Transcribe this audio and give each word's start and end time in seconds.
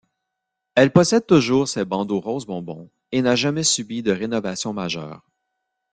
Elle 0.73 0.91
possède 0.91 1.27
toujours 1.27 1.67
ses 1.67 1.85
bandeaux 1.85 2.19
rose 2.19 2.47
bonbon 2.47 2.89
et 3.11 3.21
n'a 3.21 3.35
jamais 3.35 3.61
subi 3.61 4.01
de 4.01 4.11
rénovation 4.11 4.73
majeure. 4.73 5.29